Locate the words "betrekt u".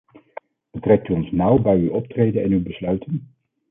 0.77-1.13